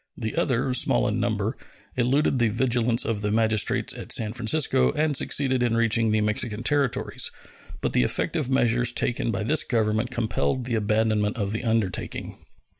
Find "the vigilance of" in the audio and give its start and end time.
2.39-3.21